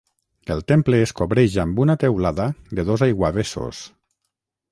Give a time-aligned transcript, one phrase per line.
[0.53, 2.47] El temple es cobreix amb una teulada
[2.79, 3.83] de dos aiguavessos.